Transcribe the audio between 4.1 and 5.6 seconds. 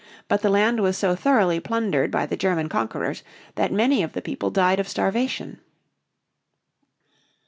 the people died of starvation.